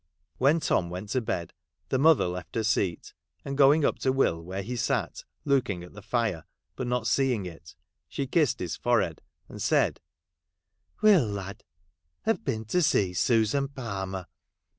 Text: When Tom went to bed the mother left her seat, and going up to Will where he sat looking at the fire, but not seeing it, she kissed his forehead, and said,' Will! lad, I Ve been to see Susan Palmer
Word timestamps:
When 0.39 0.59
Tom 0.59 0.89
went 0.89 1.09
to 1.09 1.21
bed 1.21 1.53
the 1.89 1.99
mother 1.99 2.25
left 2.25 2.55
her 2.55 2.63
seat, 2.63 3.13
and 3.45 3.55
going 3.55 3.85
up 3.85 3.99
to 3.99 4.11
Will 4.11 4.41
where 4.41 4.63
he 4.63 4.75
sat 4.75 5.23
looking 5.45 5.83
at 5.83 5.93
the 5.93 6.01
fire, 6.01 6.45
but 6.75 6.87
not 6.87 7.05
seeing 7.05 7.45
it, 7.45 7.75
she 8.09 8.25
kissed 8.25 8.59
his 8.59 8.75
forehead, 8.75 9.21
and 9.47 9.61
said,' 9.61 10.01
Will! 11.03 11.27
lad, 11.27 11.63
I 12.25 12.33
Ve 12.33 12.39
been 12.39 12.65
to 12.65 12.81
see 12.81 13.13
Susan 13.13 13.67
Palmer 13.67 14.25